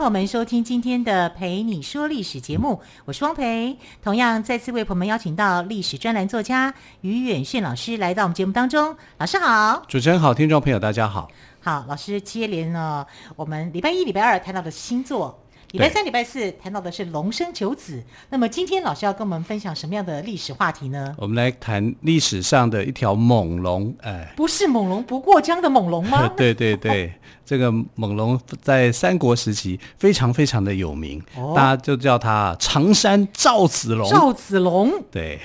[0.00, 3.76] 欢迎朋友们收听今天的《陪你说历史》节目，我是汪培。
[4.02, 8.96] 同样再次为朋友们邀请到历史专栏作家于远炫老师来到我们节目当中。
[9.18, 11.28] 老师好，主持人好，听众朋友大家好。
[11.60, 15.39] 好，老师接连呢，我们礼拜一、礼拜二谈到的星座。
[15.72, 18.02] 礼拜三、礼拜四谈到的是龙生九子。
[18.28, 21.14] 那么今天老师要跟我们分享什么样的历史话题呢？
[21.16, 23.94] 我们来谈历史上的一条猛龙。
[24.00, 26.26] 哎，不是猛龙不过江的猛龙吗？
[26.36, 27.10] 对 对对，哦、
[27.46, 34.10] 这个猛龙在三国时期非常非常的有名，哦、大家就叫他常山赵子龙。
[34.10, 35.38] 赵子龙，对，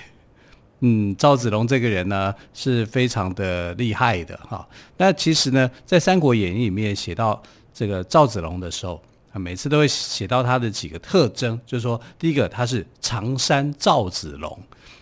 [0.79, 4.67] 嗯，赵子龙这个人呢是非常的厉害的哈。
[4.97, 7.39] 那其实呢，在《三国演义》里面写到
[7.71, 8.99] 这个赵子龙的时候。
[9.39, 14.57] 每次都会写到他的几个特征，就是说，第一个他是常山赵子龙，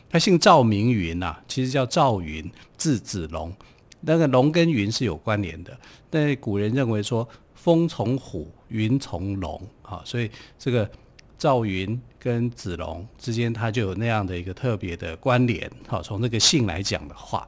[0.10, 3.54] 他姓赵名云呐，其实叫赵云，字子龙。
[4.02, 5.72] 那个龙跟云是有关联的，
[6.10, 10.90] 但古人认为说风从虎，云从龙啊，所以这个
[11.38, 15.72] 赵云跟子龙之间，他就有那样的一个特别的关联。
[15.88, 17.48] 好，从这个姓来讲的话，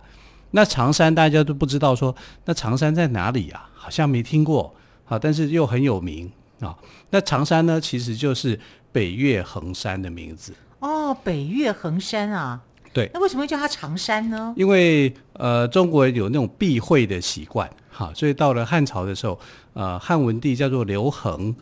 [0.52, 3.70] 那常山大家都不知道说，那常山在哪里啊？
[3.74, 6.32] 好像没听过，好，但是又很有名。
[6.66, 6.78] 啊、哦，
[7.12, 8.60] 那常山呢，其实就是
[8.92, 11.16] 北岳恒山的名字哦。
[11.24, 12.60] 北岳恒山啊，
[12.92, 14.54] 对，那为什么会叫它常山呢？
[14.58, 19.40] 因为呃，中国人有那种避讳的习惯，哈，所以到了汉朝的时候，
[19.74, 21.56] 呃，汉文帝叫做刘恒，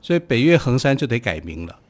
[0.00, 1.83] 所以北岳恒山就得改名了，嗯、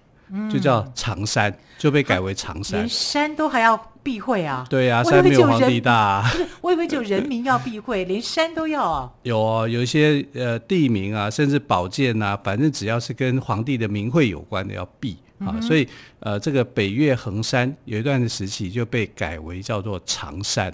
[0.50, 2.80] 就叫常山，就被改为常山。
[2.80, 3.90] 连山都还要。
[4.04, 6.30] 避讳啊，对啊，山没有皇帝大啊。
[6.30, 9.10] 不是，我以为只有人民要避讳， 连山都要啊。
[9.22, 15.56] 有啊，有一些呃地名啊，甚至宝剑啊，反正只要是跟皇帝的名讳有关的要避啊。
[15.56, 15.88] 嗯、所以
[16.20, 20.70] 呃，这个北岳恒山有一段的时期就被改为叫做常山，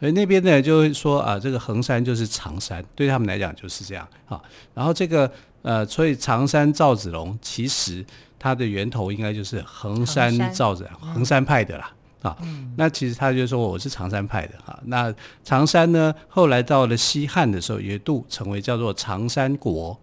[0.00, 4.42] 所以那边呢就会说啊，这个恒山就是常山，对他们来讲就是这样啊。
[4.74, 5.30] 然后这个
[5.62, 8.04] 呃，所以常山赵子龙其实
[8.42, 11.92] 它的源头应该就是衡山造人，衡山，山派的啦。
[12.22, 12.36] 啊，
[12.76, 14.76] 那其实他就说我是常山派的哈。
[14.86, 15.14] 那
[15.44, 19.96] 常山呢，后来到了西汉的时候，也一度成为叫做常山国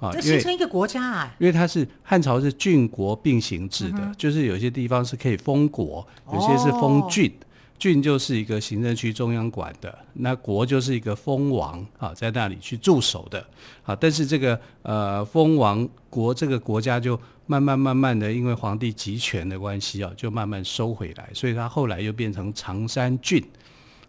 [0.00, 1.34] 啊，这形成一个国家啊。
[1.38, 7.30] 因为它是汉朝是郡国并行制的，嗯、就是有些地方是可以封国，有些是封郡。
[7.30, 7.46] 哦
[7.80, 13.44] 郡就是一个行政区中央管的，那国就是一个封王啊，在那里去驻守的
[13.82, 13.96] 啊。
[13.96, 23.42] 但是这个呃封王国这个国家就慢慢慢慢的，因为皇帝集权的关系啊，就慢慢收回来，所以他后来又变成常山郡。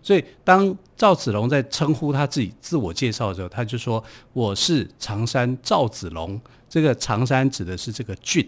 [0.03, 6.39] 所以当赵子龙在称呼他自己自我介绍的时候，他就说我是常山赵子龙。
[6.67, 8.45] 这个常山指的是这个郡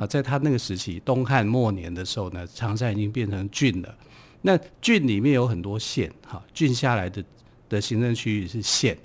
[0.00, 3.94] 啊，在他那个时期东汉末年的时候呢，常山已经变成郡了。
[4.42, 7.24] 那郡里面有很多县，哈，郡下来的
[7.68, 8.96] 的行政区域是县。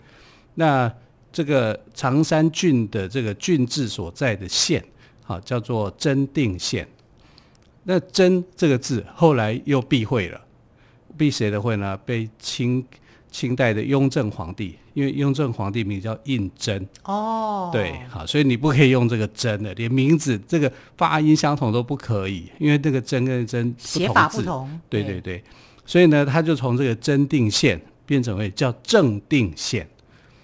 [0.55, 0.91] 那
[1.31, 4.83] 这个常山郡的这个郡治所在的县，
[5.23, 6.87] 哈，叫做真定县。
[7.83, 10.41] 那真这个字后来又避讳了，
[11.17, 11.97] 避谁的讳呢？
[12.05, 12.85] 被清。
[13.35, 25.43] 清代的雍正皇帝，因为雍正皇帝名叫胤禛哦，对，好，所以你不可以用这个禛的，连名字这个发音相同都不可以，因为这个禛跟禛写法不同，对对对，
[25.85, 29.85] 所以呢，他就从这个真定县变成为叫正定县。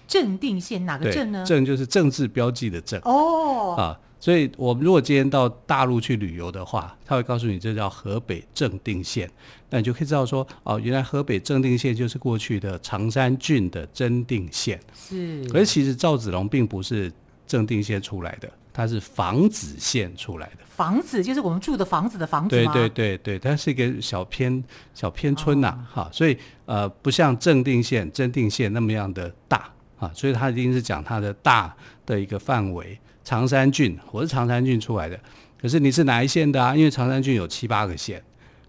[0.06, 1.42] 正定县哪个正呢？
[1.46, 3.98] 正就是政治标记的正哦啊。
[4.22, 9.28] 所以，我们如果今天到大陆去旅游的话，他会告诉你这叫河北正定县，
[9.68, 14.78] 那你就可以知道说，哦，原来河北正定县就是过去的常山郡的真定县。
[14.94, 15.44] 是。
[15.48, 17.12] 可是其实赵子龙并不是
[17.48, 20.58] 正定县出来的，他是房子县出来的。
[20.68, 22.50] 房子就是我们住的房子的房子。
[22.50, 24.62] 对对对对，它是一个小偏
[24.94, 29.68] 小偏村呐、啊，哈、哦，所以呃，不像正定县、真定县那么样的大
[29.98, 31.74] 啊，所以他一定是讲它的大
[32.06, 32.96] 的一个范围。
[33.24, 35.18] 常山郡，我是常山郡出来的，
[35.60, 36.74] 可是你是哪一县的啊？
[36.74, 38.22] 因为常山郡有七八个县，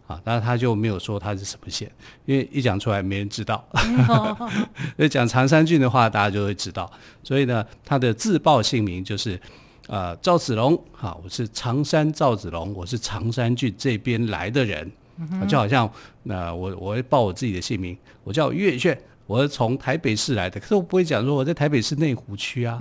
[0.05, 1.91] 啊，但是他就没有说他是什么县，
[2.25, 3.67] 因为一讲出来没人知道。
[4.95, 6.89] 所以讲常山郡的话，大家就会知道。
[7.23, 9.39] 所以呢，他的自报姓名就是
[9.88, 14.91] 呃赵子龙，好，我是常山赵子龙，我是常山郡这边来的人，
[15.47, 15.89] 就好像
[16.23, 22.79] 那、呃、我我会报我自己的姓名，我叫岳炫，我是从台北市来的，可是我不会讲说我在台北市内湖区啊。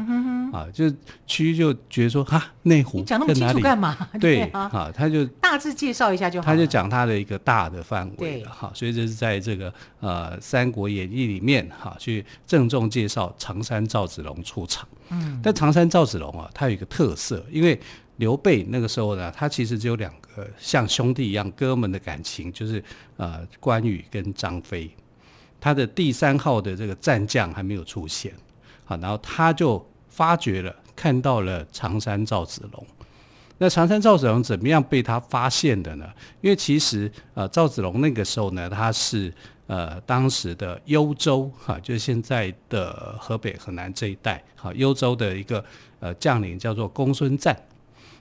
[0.52, 0.84] 啊，就
[1.26, 3.96] 区就觉得说哈，内湖讲那么清楚干嘛？
[4.20, 6.44] 对啊，他就大致介绍一下就好。
[6.44, 14.86] 他就讲他的一个大的范围哈，所以这是在这个呃《三国演义》里面哈，去郑重介绍常山赵子龙出场。
[15.08, 17.80] 嗯，但常山赵子龙啊，他有一个特色，因为
[18.16, 22.84] 刘备那个时候呢，他其实只有两个像兄弟一样哥们的感情，就是
[23.16, 24.90] 呃关羽跟张飞。
[25.62, 28.34] 他的第三号的这个战将还没有出现，
[28.84, 32.84] 好，然后他就发觉了，看到了常山赵子龙。
[33.58, 36.10] 那常山赵子龙怎么样被他发现的呢？
[36.40, 39.32] 因为其实呃赵子龙那个时候呢，他是
[39.68, 45.64] 呃当时的幽州哈，就是现在的河北河南这一带，哈，幽州的一个
[46.00, 47.56] 呃将领叫做公孙瓒。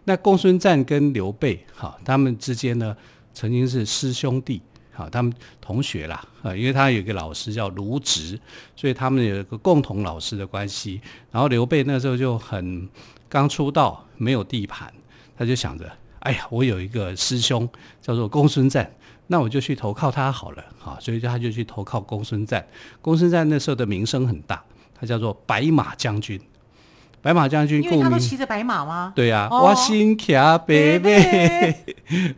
[0.04, 2.96] 那公孙瓒跟刘备哈，他们之间呢
[3.34, 4.62] 曾经是师兄弟。
[4.94, 8.40] 好，他们同学啦，啊，因为他有一个老师叫卢植，
[8.76, 11.00] 所以他们有一个共同老师的关系。
[11.32, 12.88] 然后刘备那时候就很
[13.30, 14.94] 刚出道，没有地盘，
[15.38, 15.90] 他就想着，
[16.20, 17.68] 哎呀，我有一个师兄
[18.02, 18.86] 叫做公孙瓒，
[19.28, 22.64] 那我就去投靠他好了，啊，所以他就去投靠公孙瓒。
[23.02, 24.62] 公孙瓒那时候的名声很大，
[24.94, 26.40] 他叫做白马将军。
[27.22, 29.14] 白马将军，因为他都骑着白马吗？
[29.16, 31.10] 对呀、啊，我心骑白马，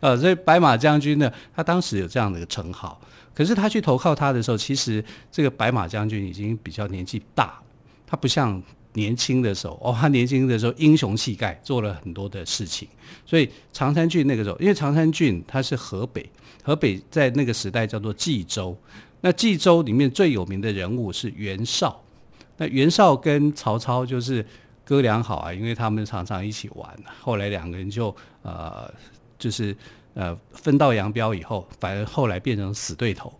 [0.00, 3.00] 呃，所以白马将军呢，他当时有这样的一个称号。
[3.32, 5.02] 可是他去投靠他的时候，其实
[5.32, 7.58] 这个白马将军已经比较年纪大，
[8.06, 12.86] 他不像年轻的时候哦，他年轻的时候英雄气概，做了很多的事情。
[13.24, 16.28] 所以常山郡那个时候，因为常山郡他是河北，
[16.62, 18.76] 河北在那个时代叫做冀州。
[19.22, 21.98] 那冀州里面最有名的人物是袁绍，
[22.58, 24.44] 那袁绍跟曹操就是。
[24.84, 26.88] 哥俩好啊，因为他们常常一起玩。
[27.20, 28.92] 后来两个人就呃，
[29.38, 29.76] 就是
[30.14, 33.32] 呃分道扬镳以后，反而后来变成死对头。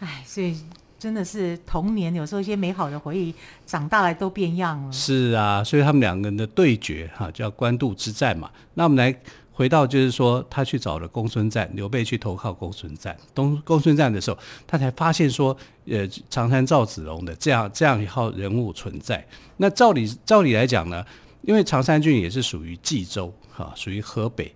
[0.00, 0.56] 哎，所以
[0.98, 3.34] 真的是童年有时候一些美好的回忆，
[3.66, 4.92] 长大来都变样了。
[4.92, 8.50] 是啊，所以他们两个人的对决哈、啊，叫官渡之战嘛。
[8.74, 9.14] 那我们来。
[9.56, 13.16] 回到就是说，他去找了公孙瓒，刘备去投靠公孙瓒。
[13.32, 14.36] 东公孙瓒的时候，
[14.66, 15.56] 他才发现说，
[15.86, 19.24] 呃，常山赵子龙的这样这样一号人物存在。
[19.58, 21.04] 那照理照理来讲呢，
[21.42, 24.52] 因为常山郡也是属于冀州，哈，属于河北，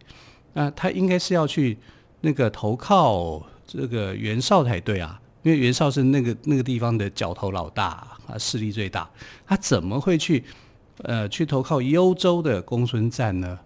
[0.54, 1.78] 那他应该是要去
[2.22, 9.08] 那个投靠这个袁绍才对啊，因为袁绍是那个那个地方的角头老大啊，势力最大，
[9.46, 10.42] 他怎么会去
[11.04, 13.56] 呃去投靠幽州的公孙瓒呢？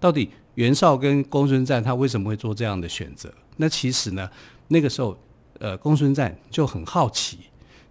[0.00, 0.30] 到底？
[0.54, 3.32] 袁绍跟公孙瓒，他为什么会做这样的选择？
[3.56, 4.28] 那其实呢，
[4.68, 5.16] 那个时候，
[5.58, 7.38] 呃，公孙瓒就很好奇，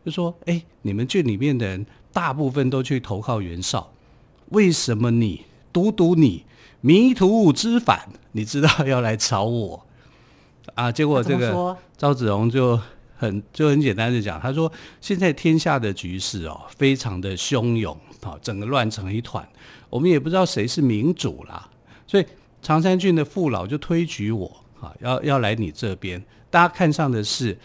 [0.04, 3.92] 就说：“哎，你们郡里面的人大部分都去投靠袁绍，
[4.50, 6.44] 为什么你独独你
[6.82, 8.10] 迷途知返？
[8.34, 9.86] 你知道要来找我
[10.76, 12.80] 啊？”结果这个赵子龙就
[13.16, 19.48] 很就很简单的讲，他说：“现在天下的局势哦，非常的汹涌啊，整个乱成一团，
[19.90, 21.70] 我们也不知道谁是民主啦，
[22.06, 22.26] 所以。”
[22.62, 26.22] 常山郡的父老就推举我啊，要要来你这边。
[26.50, 27.58] 大家看上的是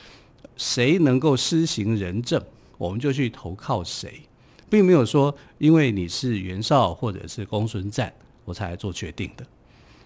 [0.56, 2.42] 谁能够施行仁政，
[2.78, 4.22] 我们就去投靠谁，
[4.68, 8.12] 并没有说因为你是袁绍或者是公孙瓒，
[8.44, 9.44] 我才来做决定的。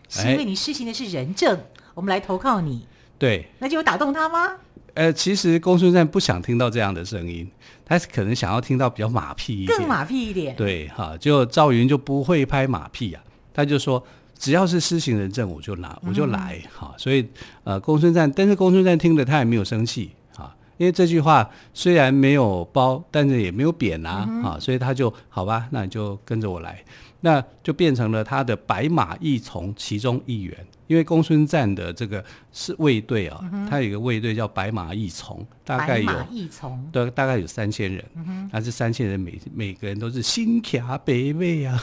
[0.08, 1.58] 是因为你施行的是仁政，
[1.94, 2.86] 我们来投靠你。
[3.18, 4.56] 对，那就有打动他吗？
[4.94, 7.50] 呃，其实公孙瓒不想听到这样的声音，
[7.84, 10.54] 他可能想要听到比较马屁一点，更马屁一点。
[10.56, 14.02] 对，哈，就赵云就不会拍马屁啊，他就说。
[14.38, 16.98] 只要是施行人证，我就拿，我就来哈、嗯。
[16.98, 17.26] 所以
[17.64, 26.82] 呃，公孙瓒，但是公孙瓒听了他也没有生气哈，因为这句话虽然没有褒，但是也没有贬啊哈、嗯，所以他就好吧，那你就跟着我来，
[27.20, 30.56] 那就变成了他的白马义从其中一员。
[30.88, 33.40] 因为公孙瓒的这个是卫队啊，
[33.70, 38.04] 他有一个卫队叫白马义从，大概有义从，对，大概有三千人，
[38.50, 41.80] 那这三千人每每个人都是新卡北魏啊。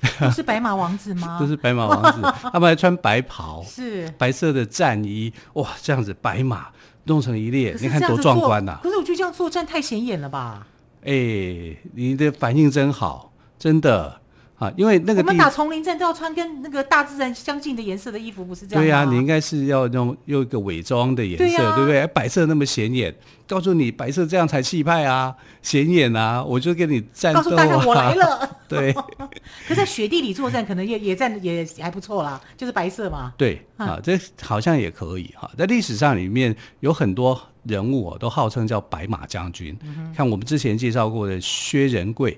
[0.20, 1.38] 都是白马王子吗？
[1.40, 2.22] 都是白马王子，
[2.52, 6.68] 他们还穿白袍， 是白色的战衣，哇，这样子白马
[7.04, 8.78] 弄成一列，你看多壮观呐！
[8.82, 10.66] 可是我觉得这样作战太显眼了吧？
[11.02, 14.20] 哎、欸，你的反应真好，真的。
[14.58, 18.84] 啊，因为那个我们打丛林战都要穿跟那个大自然相近的颜色的衣服，不是这样吗？
[18.84, 22.04] 对呀、啊，你应该是要用用一个伪装的颜色，对，啊、对不对？
[22.08, 23.14] 白色那么显眼，
[23.46, 27.42] 告诉你白色这样才气派啊，显眼啊，我就跟你战斗、啊。
[27.44, 28.58] 告诉大家我来了。
[28.68, 28.92] 对。
[29.68, 33.32] 可在雪地里作战，可能也也战也还不错啦，就是白色嘛。
[33.36, 35.48] 对啊，这好像也可以哈。
[35.56, 42.36] 在历史上里面有很多人物都号称叫白马将军，嗯、看我们之前介绍过的薛仁贵。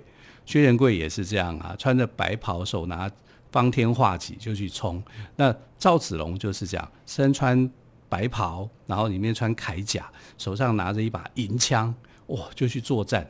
[0.51, 3.09] 薛仁贵也是这样啊，穿着白袍，手拿
[3.53, 5.01] 方天画戟就去冲。
[5.37, 7.71] 那赵子龙就是这样，身穿
[8.09, 11.95] 白袍，然后里面穿铠甲，手上拿着一把银枪，
[12.27, 13.25] 哇，就去作战。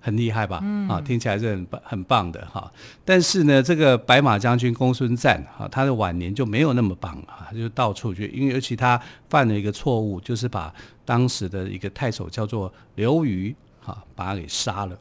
[0.00, 0.60] 很厉害吧？
[0.62, 2.72] 嗯，啊，听起来是很棒很棒的哈。
[3.04, 8.98] 但是呢，这个白马将军公孙瓒哈，他的晚年就没有那么棒啊，就到处去，因为尤其他
[9.28, 10.72] 犯了一个错误，就是把
[11.04, 14.96] 当时的一个太守叫做刘虞哈，把他给杀了。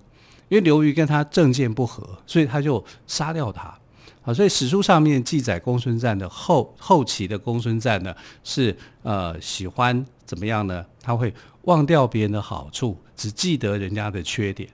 [0.55, 3.77] 因为刘瑜跟他政见不合，所以他就杀掉他。
[4.24, 10.83] 啊，所以史书上面记载公孙瓒的后后期的公孙瓒呢，是呃喜欢怎么样呢？
[11.03, 11.33] 他会
[11.63, 14.69] 忘掉别人的好处，只记得人家的缺点。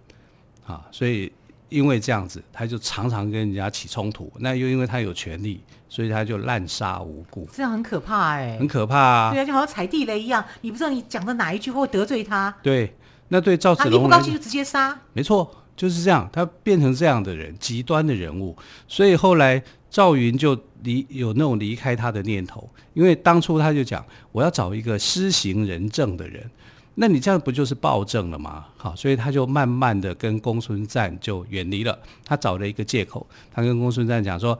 [0.68, 1.32] 啊，所以
[1.70, 4.32] 因为这样子，他就常常跟人家起冲突。
[4.38, 7.50] 那又因为他有权利，所以他就滥杀无辜。
[7.52, 9.32] 这样很可怕哎、欸，很可怕啊！
[9.32, 12.56] 对啊，就好像踩地雷一样，你不知道你讲的哪一句话会得罪他。
[12.62, 12.96] 对，
[13.30, 14.98] 那对赵子龙，他一不高兴就直接杀。
[15.12, 18.56] 没错，就是这样，他变成这样的人，极端的人物。
[18.88, 19.60] 所以后来
[19.90, 26.48] 赵云就离有那种离开他的念头，因为当初他就讲，我要找一个施行仁政的人。
[26.94, 28.68] 那你这样不就是暴政了吗？
[28.78, 31.98] 好，所以他就慢慢的跟公孙瓒就远离了。
[32.24, 34.56] 他找了一个借口，他跟公孙瓒讲说：“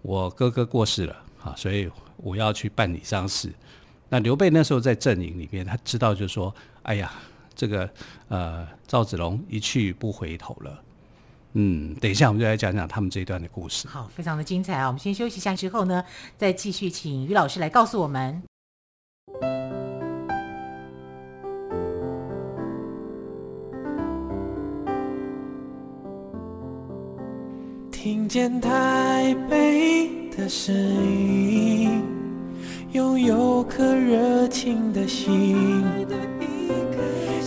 [0.00, 1.14] 我哥哥过世了，
[1.44, 1.86] 啊，所以
[2.16, 3.52] 我要去办理丧事。”
[4.08, 7.12] 那刘备那时候在阵营里面，他知道就说：“哎呀，
[7.54, 7.88] 这个
[8.28, 10.82] 呃赵子龙一去不回头了。”
[11.54, 13.86] 嗯，等一下我们就来讲讲他们这一段的故事。
[13.86, 14.86] 好，非常的精彩啊！
[14.86, 16.02] 我们先休息一下之后呢，
[16.38, 18.42] 再继续请于老师来告诉我们。
[27.90, 32.02] 听见台北的声音，
[32.92, 35.84] 拥有颗热情的心，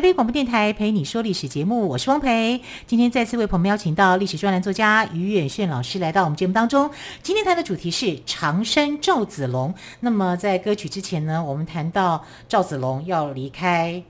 [0.00, 2.58] 台北广播电台陪你说历史节目，我是汪培。
[2.86, 6.90] 今天再次为朋友们邀请到历史专栏作家于远炫老师来到我们节目当中。
[7.22, 9.74] 今天谈的主题是长生赵子龙。
[10.00, 14.02] 那么在歌曲之前呢，我们谈到赵子龙要离开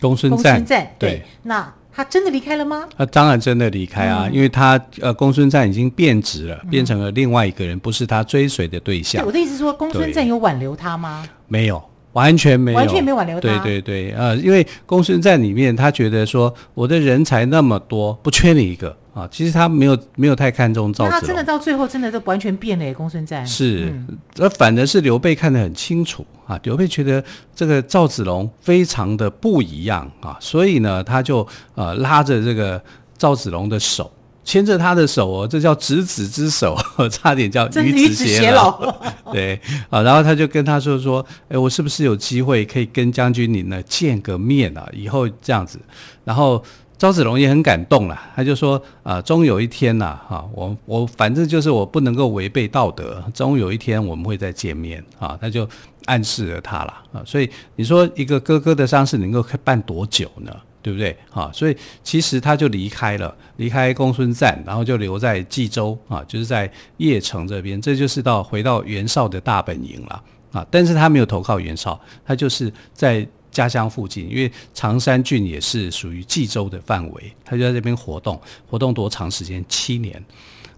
[0.00, 0.64] 公孙瓒。
[0.98, 2.88] 对，那他真的离开了吗？
[2.98, 9.22] 他当然真的离开啊，嗯、因为他呃，公孙瓒已经变质了，变成了另外一个人，不是他追随的对象。
[9.22, 11.24] 对，我的意思是说，公孙瓒有挽留他吗？
[11.46, 11.80] 没有。
[12.16, 13.42] 完全没有，完全没挽留他。
[13.42, 19.28] 对对对，呃，因为公孙瓒里面，他觉得说我的人才那么多，不缺你一个啊。
[19.30, 21.20] 其实他没有没有太看重赵子龙。
[21.20, 23.46] 他真的到最后真的都完全变了耶，公孙瓒。
[23.46, 23.92] 是，
[24.38, 26.58] 而、嗯、反而是刘备看得很清楚啊。
[26.62, 27.22] 刘备觉得
[27.54, 32.82] 这个赵子龙非常的不一样啊，所以呢，他就呃拉着这个
[33.18, 34.10] 赵子龙的手。
[34.46, 36.78] 牵着他的手哦，这叫执子之手，
[37.10, 38.94] 差点叫与子偕老。
[39.32, 39.60] 对
[39.90, 44.88] 啊，然后他就跟他说说，哎，我是不是有机会可以跟将军您呢见个面啊？
[44.92, 45.80] 以后这样子。
[46.24, 46.62] 然后
[46.96, 55.36] 赵子龙也很感动了，他就说啊，终有一天呐，哈，我我反正就是我不能够违背道德，终有一天我们会再见面啊。
[55.40, 55.68] 他就
[56.04, 57.20] 暗示了他了啊。
[57.26, 60.54] 所以你说一个哥哥的丧事能够办多久呢？
[60.86, 61.16] 对不对？
[61.28, 70.64] 哈，所以其实他就离开了，离开公孙瓒，然后就留在冀州啊，就是在邺城这边，这就是到回到袁绍的大本营了啊。
[70.70, 78.40] 但是他没有投靠袁绍，他就是在家乡附近，因为常山郡也是属于冀州的范围，他就在这边活动，
[78.70, 79.64] 活动多长时间？
[79.68, 80.24] 七年。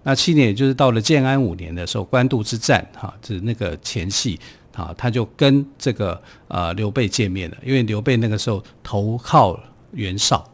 [0.04, 4.40] 那七年也就是到了建安五年的时候，官渡之战，哈，就是那个前夕。
[4.72, 9.58] 啊，他就跟这个呃刘备见面了，因为刘备那个时候投靠。
[9.92, 10.44] 袁绍，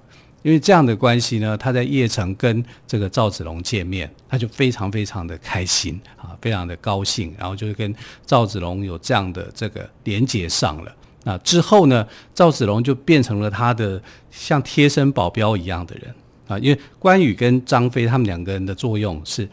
[0.42, 7.94] 因为这样的关系呢，他在邺城跟这个赵子龙见面，他就非常非常的开心啊，非常的高兴，然后就是跟
[8.26, 10.94] 赵子龙有这样的这个连接上了。
[11.24, 14.00] 那之后呢，赵子龙就变成了他的
[14.30, 16.14] 像贴身保镖一样的人
[16.46, 19.48] 啊，因为关羽跟张飞他们两个人的作用是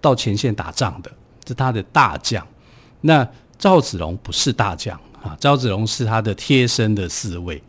[0.00, 1.10] 到前线打仗的，
[1.46, 2.44] 是他的大将。
[3.00, 3.26] 那
[3.56, 7.62] 赵子龙不是大将啊，赵子龙是他的贴身的侍卫。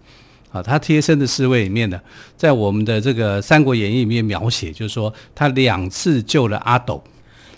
[0.56, 2.00] 啊，他贴身的侍卫里面呢，
[2.38, 7.04] 在我们的这个《三国演义》里面描写，就是说他两次救了阿斗。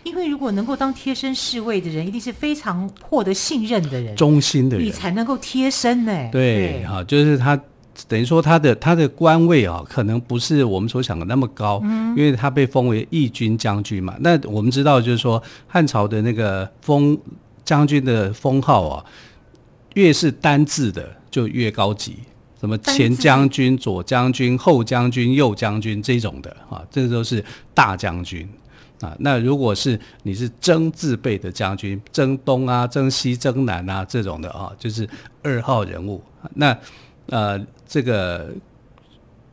[0.04, 6.30] 因为如果能够当贴身侍卫的人，一定是非常获得信任的人、忠心的人，你才能够贴身呢。
[6.32, 7.60] 对，哈，就是他
[8.08, 14.16] 等于说他的他的官位啊，可能不是我们所想的那么高，嗯，因为他被封为义军将军嘛。
[14.22, 17.16] 那我们知道，就是说汉朝的那个封
[17.64, 19.06] 将军的封号啊。
[19.94, 22.18] 越是单字的就越高级，
[22.60, 28.48] 什么前将军、左将军、后将军、右将军这种的啊，这都是大将军
[29.02, 29.16] 啊。
[29.20, 35.08] 那如果是你是征字辈的将军，征东啊、征西、征南啊这种的啊，就是
[35.42, 36.24] 二号人物。
[36.54, 36.78] 那
[37.28, 38.50] 呃，这个。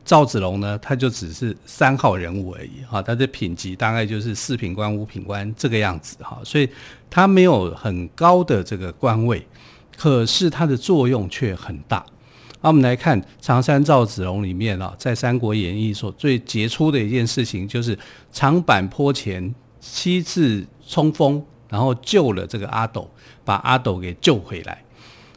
[0.07, 6.69] 赵子龙呢，他就只是三号人物而已哈，他的品级大概就是四品官、五品官这个样子哈，所以
[7.09, 9.43] 他没有很高的这个官位，
[9.97, 12.05] 可是他的作用却很大。
[12.65, 17.95] 那我们来看常山赵子龙里面啊，在《三国演义》所最杰出的一件事情，就是
[18.31, 23.07] 长坂坡前七次冲锋，然后救了这个阿斗，
[23.43, 24.83] 把阿斗给救回来。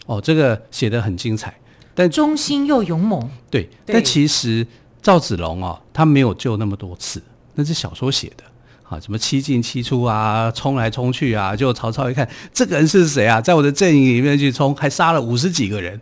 [0.06, 1.54] 哦，这个写得很精彩。
[1.94, 3.20] 但忠心又勇猛，
[3.50, 4.66] 对，对，但其实
[5.02, 7.22] 赵子龙哦，他没有救那么多次，
[7.56, 8.44] 那是小说写的。
[8.84, 16.00] 啊，什么七进七出啊，冲来冲去啊，就曹操一看这个人是谁啊，在我的阵营里面去冲，还杀了五十几个人，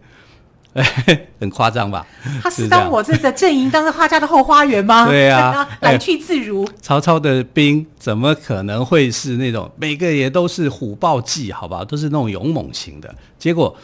[1.41, 2.07] 很夸张吧？
[2.43, 5.07] 他是当我这个阵营当画家的后花园吗？
[5.11, 6.69] 对啊， 来去自如。
[6.81, 13.77] 曹操的兵怎么可能会是那种每个也都是虎豹骑，好吧，都是那种勇猛型的，结果。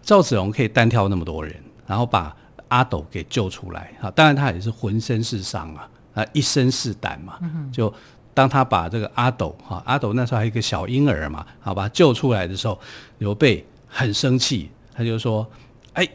[0.00, 1.54] 赵子龙可以单挑那么多人，
[1.86, 2.34] 然后把
[2.68, 4.10] 阿斗给救出来啊！
[4.12, 7.34] 当然他也是浑身是伤啊，啊一身是胆嘛。
[7.70, 7.92] 就
[8.32, 12.80] 当他把这个阿斗哈，阿斗那时候还有一个小婴儿嘛，好把他救出来的时候，
[13.18, 15.46] 刘备很生气，他就说
[15.92, 16.08] ：“哎，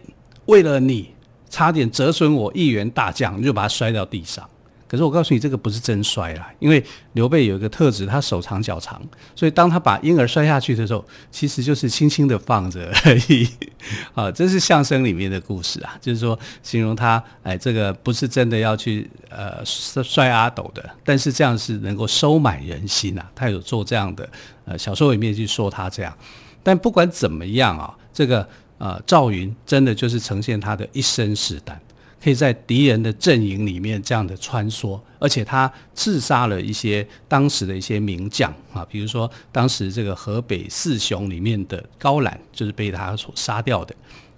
[0.45, 1.13] 为了你，
[1.49, 4.47] 差点折损我一员大将，你就把他摔到地上。”
[4.85, 6.83] 可是我告诉你，这个不是真摔啦，因为
[7.13, 9.01] 刘备有一个特质，他手长脚长，
[9.35, 13.49] 所以当他把婴儿摔下去的时候，其实就是轻轻的放着而已。
[14.13, 23.27] 啊，这是相声里面的故事啊，就是说形容他，哎，这个不是真的要去呃摔阿斗的，但是这样是能够收买人心啊。
[23.33, 24.29] 他有做这样的
[24.65, 26.15] 呃小说里面去说他这样，
[26.61, 31.79] 但不管怎么样啊，这个呃赵云真的就是呈现他的一身是胆。
[32.23, 43.93] 可以在敌人的阵营里面这样的穿梭，而且他刺杀了一些当时的一些名将啊，比如说当时这个河北四雄里面的高览就是被他所杀掉的。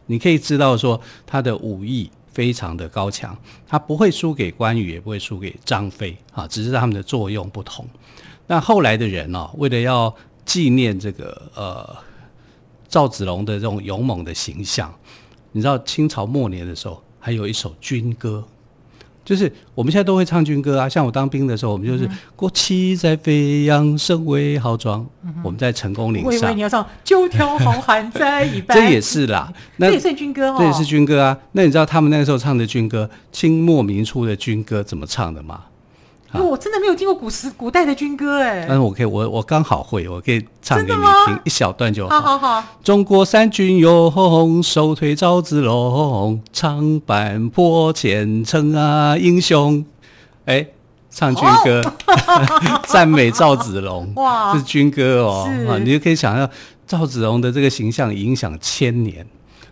[0.08, 7.88] 你可以知道说他的武艺非常的高强，他不会输给关羽，也不会输给张飞啊，只是他们的作用不同。
[8.48, 10.12] 那后来的人呢，为了要
[10.44, 11.96] 纪念这个呃
[12.88, 14.94] 赵子龙的这种勇猛的形象，
[15.52, 17.02] 你知道清朝末年的时候。
[17.18, 18.44] 还有一首军歌，
[19.24, 20.88] 就是我们现在都会唱军歌啊。
[20.88, 25.04] 像我当兵的时候，我们就是国旗在飞扬，声威豪壮。
[25.44, 30.58] 我们在成功岭上，我以为你要唱九条好汉在一般， 这也是啦， 那这也是军歌哦。
[30.60, 31.36] 这也是军歌啊。
[31.54, 35.64] 那你知道他们那个时候唱的军歌，清末民初的军歌怎么唱的吗？
[36.44, 42.20] 我真的没有听过古时古代的军歌哎，但是我可以，我我刚好会，我可以唱给你听一小段就好。
[42.20, 42.64] 好好好。
[42.84, 49.86] 中国三军勇，首推赵子龙，长坂坡前程啊英雄。
[50.46, 50.66] 哎，
[51.10, 51.82] 唱军歌，
[52.88, 54.12] 赞、哦、美赵子龙。
[54.16, 55.50] 哇，这是军歌哦。
[55.70, 56.50] 啊，你就可以想象
[56.86, 59.26] 赵子龙的这个形象影响千年。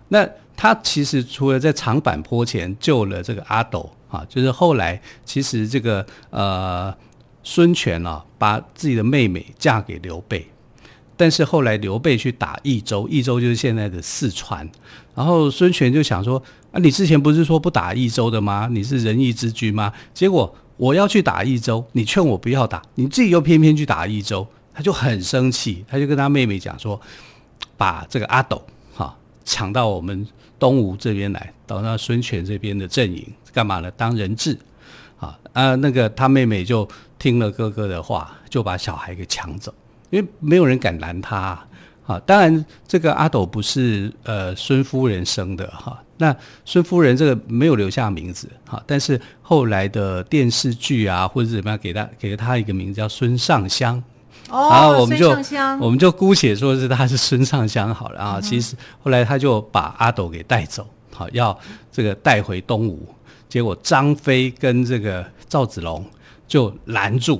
[0.09, 3.89] 那他其实除了在长坂坡前救了这个阿斗。
[4.13, 6.95] 啊，就是后来其实这个呃
[7.41, 10.45] 孙权啊，把自己的妹妹嫁给刘备，
[11.17, 14.69] 但是后来刘备去打益州，益州就是现在的四川，
[15.15, 18.69] 然后孙权就想说啊，你之前不是说不打益州的吗？
[18.71, 19.91] 你是仁义之君吗？
[20.13, 27.01] 结果我要去打益州，你劝我不要打，你自己又偏偏去打益州，他就很生气，他就跟他妹妹讲说，
[27.75, 30.27] 把这个阿斗哈抢到我们
[30.59, 33.25] 东吴这边来，到那孙权这边的阵营。
[33.53, 33.91] 干嘛呢？
[33.91, 34.57] 当人质，
[35.19, 35.75] 啊啊！
[35.75, 39.71] 那个他妹妹就听了哥哥的话，就把小孩给抢走，
[40.09, 41.67] 因为没有人敢拦他啊。
[42.07, 46.01] 啊当然，这个阿斗不是呃孙夫人生的哈、啊。
[46.17, 54.01] 那孙夫人这个没有留下名字哈、啊，但是后来的电视剧啊或者怎么样，给他给了他一个名字叫孙尚香。
[54.49, 55.29] 哦，然后我们就
[55.79, 58.41] 我们就姑且说是他是孙尚香好了啊。
[58.41, 61.57] 其实后来他就把阿斗给带走，好、要
[61.91, 63.07] 这个带回东吴。
[63.47, 66.03] 结果张飞跟这个赵子龙
[66.47, 67.39] 就拦住，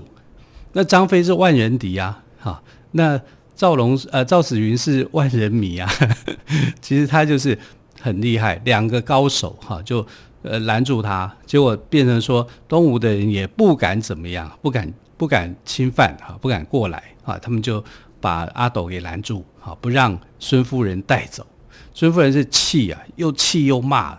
[0.74, 3.20] 那张飞是万人敌啊，哈，那
[3.56, 5.90] 赵龙呃赵子云是万人迷啊，
[6.82, 7.58] 其实他就是
[8.00, 10.06] 很厉害，两个高手哈就
[10.44, 17.84] 呃拦住他，结果变成说东吴的人也不敢怎么样，不敢不敢侵犯哈，不敢过来啊，他们就
[18.22, 21.44] 把阿斗给拦住，哈，不让孙夫人带走，
[21.94, 24.18] 孙夫人是气啊，又气又骂。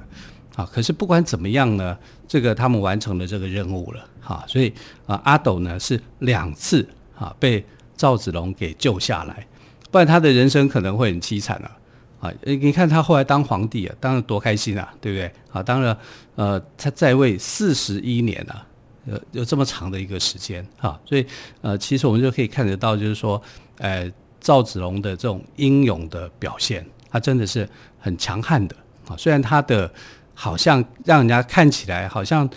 [0.56, 4.72] 啊，可是不管怎么样呢，这个他们完成了这个任务了，哈，所以
[5.04, 6.88] 啊，阿斗呢是两次
[7.18, 7.64] 啊被
[7.96, 9.44] 赵子龙给救下来，
[9.90, 11.76] 不然他的人生可能会很凄惨了，
[12.20, 15.32] 啊，你看他后来当皇帝啊，当然多开心啊，对不对？
[15.50, 15.98] 啊，当了
[16.36, 18.64] 呃，他在位四十一年啊，
[19.06, 21.26] 有有这么长的一个时间啊，所以
[21.62, 23.42] 呃，其实我们就可以看得到，就是说，
[23.78, 24.08] 呃，
[24.40, 27.66] 赵子龙的这种英勇的表现，他真的是
[27.98, 28.74] 很强悍的
[29.06, 29.14] 啊。
[29.16, 29.88] 虽然他的
[30.34, 32.50] 好像让人家看起来好像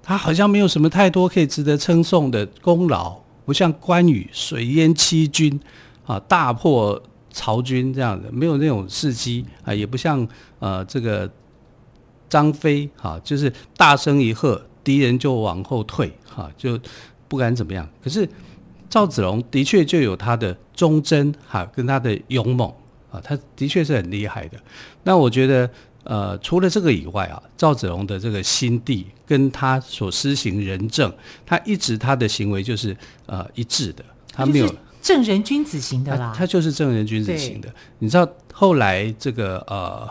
[0.00, 5.60] 他好像没有什么太多可以值得称颂的功劳，不像关羽水淹七军
[6.06, 7.02] 啊，大破。
[7.36, 10.24] 曹军这样的没有那种事迹啊，也不像
[10.60, 11.28] 呃这个
[12.28, 16.78] 张飞哈，就是大声一喝，敌人就往后退哈，就
[17.26, 17.88] 不敢怎么样。
[18.00, 18.28] 可是
[18.88, 22.72] 赵子龙的确就有他的忠贞哈，跟他的勇猛
[23.14, 24.58] 啊，他的确是很厉害的。
[25.04, 25.70] 那我觉得
[26.02, 31.12] 呃，除了这个以外啊，赵子龙的这个心地跟他所施行仁政，
[31.46, 32.96] 他一直他的行为就是
[33.26, 34.74] 呃一致的，他没有。
[35.00, 37.72] 正人君子型的啦，他，他就是正人君子型的。
[37.98, 40.08] 你知道后来这个呃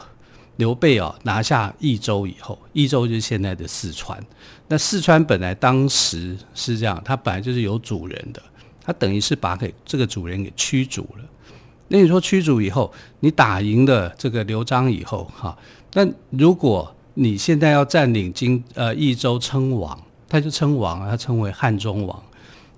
[0.57, 4.23] 刘备啊拿下益州以后，益州就是现在的四川。
[4.67, 8.41] 那四川本来当时是这样，他本来就是有主人的，
[8.83, 11.25] 他等于是把给这个主人给驱逐了。
[11.93, 15.55] 那你说驱逐以后，你打赢了这个刘璋以后哈，
[15.93, 19.95] 那如果你现在要占领荆呃益州称王，
[20.27, 22.23] 他就称王，他称为汉中王，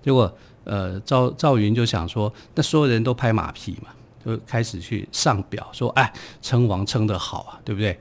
[0.04, 0.32] 结果。
[0.65, 3.89] 呃，赵赵云就想说，那所有人都拍马屁嘛，
[4.25, 7.95] 就开始去上表说，哎，称王称得好啊，对不对？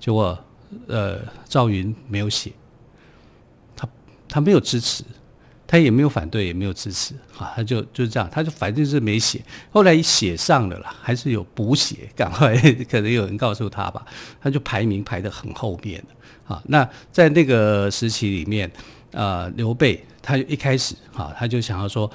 [0.00, 0.36] 结果，
[0.88, 2.50] 呃，赵云没有写，
[3.76, 3.88] 他
[4.28, 5.04] 他没有支持，
[5.70, 9.40] 他也没有反对，也没有支持，啊，他就就是这样，他就反正是没写。
[9.70, 12.56] 后来写上了啦，还是有补写，赶快
[12.90, 14.04] 可能有人告诉他吧，
[14.42, 16.02] 他就排名排得很后面
[16.44, 16.60] 啊。
[16.66, 18.68] 那在那个时期里面，
[19.12, 20.04] 呃，刘备。
[20.22, 22.08] 他就一开始哈，他就想要说，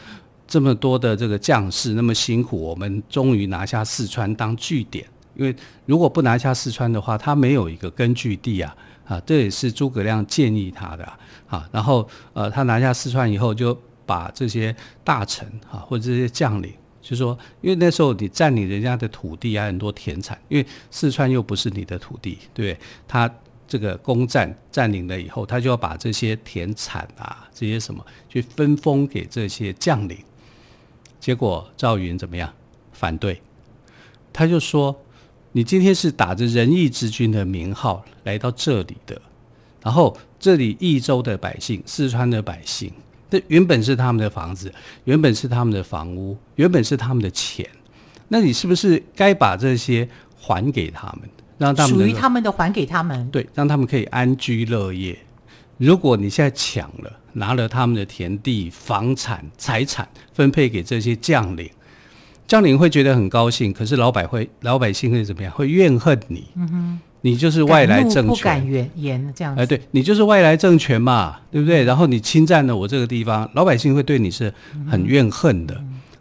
[0.48, 5.04] 这么多的这个将士那么辛苦，我们终于拿下四川当据点。
[5.34, 5.54] 因为
[5.88, 11.06] 如果不拿下四川的话，他没有一个根据地啊啊，这也是诸葛亮建议他的
[11.48, 11.70] 啊。
[11.72, 22.86] 然后呃，他拿下四川以后，就把这些大臣啊或者这些将领，就说，因为那时候你占领人家的土地啊，很多田产，因为四川又不是你的土地，对不对？
[23.08, 23.32] 他。
[23.68, 30.16] 这个攻占占领了以后，他就要把这些田产啊，这些什么去分封给这些将领。
[31.20, 32.54] 结果赵云怎么样？
[32.94, 33.42] 反对，
[34.32, 34.96] 他就说
[35.56, 39.22] ：“你今天是打着仁义之君的名号来到这里的，
[39.82, 42.92] 然后这里益州的百姓、四川的百姓，
[43.30, 44.70] 这原本是他们的房子，
[45.06, 47.66] 原本是他们的房屋，原本是他们的钱，
[48.28, 50.06] 那你是不是该把这些
[50.38, 55.18] 还给他们？”让他们属于他们的还给他们，对，让他们可以安居乐业。
[55.78, 61.72] 如果你现在抢了，拿了他们的田地、房产、财产，分配给这些将领，
[62.48, 65.52] 将领会觉得很高兴，可是老百会老百姓会怎么样？
[65.52, 66.46] 会怨恨你。
[66.56, 69.62] 嗯哼，你就是外来政权，不敢言言这样子。
[69.62, 71.84] 哎，对，你就是外来政权嘛，对不对？
[71.84, 74.54] 然后你侵占了我这个地方，老百姓会对你是
[74.90, 75.76] 很怨恨的。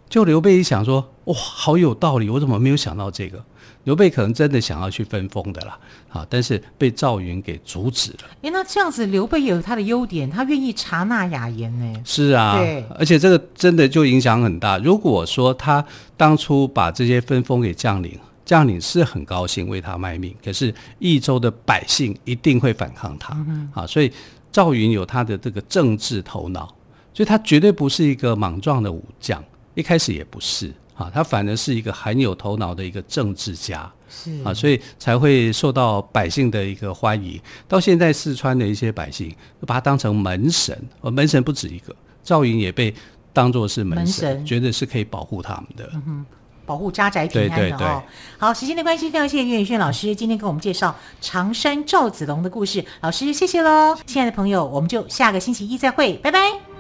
[0.08, 3.44] 就刘备一想说，哇，好有道理，我怎么没有想到这个？
[3.85, 5.79] 刘备可能真的想要去分封的啦，
[6.11, 8.18] 啊，但是被赵云给阻止了。
[8.42, 12.03] 哎，那这样子，刘备也有他的优点，他愿意察纳雅言呢。
[12.05, 14.79] 是啊，对，而且这个真的就影响很大。
[14.79, 15.85] 如果说他
[16.16, 23.35] 当初把这些分封给将领，将领是很高兴为他卖命，可是益州的百姓一定会反抗他。
[23.49, 24.11] 嗯、啊，所以
[24.51, 26.75] 赵云有他的这个政治头脑，
[27.12, 29.42] 所以他绝对不是一个莽撞的武将，
[29.75, 30.73] 一开始也不是。
[30.94, 37.40] 啊，他反而是一个很有头脑的一个政治家，是啊，所以才会受到百姓的一个欢迎。
[37.66, 39.28] 到现在，四川的一些百姓
[39.61, 42.94] 都把他当成门神，呃，门神不止一个，赵云也被
[43.33, 46.24] 当作是门神，觉得是可以保护他们的，嗯、
[46.64, 48.02] 保护家宅平安的对对对哦。
[48.38, 52.85] 好，时间的关系，非常谢谢岳宇轩老师今天给我们介绍常山赵子龙的故事。
[53.00, 56.73] 老师，谢谢喽，亲爱的朋友，我们就下个星期一再会，拜拜。